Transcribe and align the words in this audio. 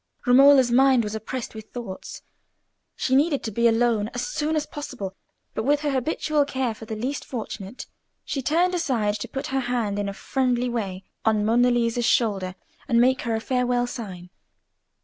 Romola's 0.25 0.71
mind 0.71 1.03
was 1.03 1.13
oppressed 1.13 1.53
with 1.53 1.65
thoughts; 1.69 2.23
she 2.95 3.15
needed 3.15 3.43
to 3.43 3.51
be 3.51 3.67
alone 3.67 4.09
as 4.15 4.27
soon 4.27 4.55
as 4.55 4.65
possible, 4.65 5.15
but 5.53 5.61
with 5.63 5.81
her 5.81 5.91
habitual 5.91 6.43
care 6.43 6.73
for 6.73 6.85
the 6.85 6.95
least 6.95 7.23
fortunate, 7.23 7.85
she 8.25 8.41
turned 8.41 8.73
aside 8.73 9.13
to 9.19 9.27
put 9.27 9.45
her 9.53 9.59
hand 9.59 9.99
in 9.99 10.09
a 10.09 10.13
friendly 10.13 10.69
way 10.69 11.03
on 11.23 11.45
Monna 11.45 11.69
Lisa's 11.69 12.03
shoulder 12.03 12.55
and 12.87 12.99
make 12.99 13.21
her 13.21 13.35
a 13.35 13.39
farewell 13.39 13.85
sign. 13.85 14.31